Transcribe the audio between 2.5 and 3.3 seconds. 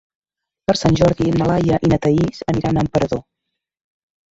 aniran a Emperador.